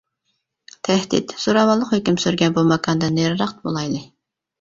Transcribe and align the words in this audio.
تەھدىت، 0.87 1.35
زوراۋانلىق 1.43 1.91
ھۆكۈم 1.95 2.17
سۈرگەن 2.23 2.55
بۇ 2.55 2.63
ماكاندىن 2.71 3.15
نېرىراق 3.19 3.53
بولايلى. 3.69 4.01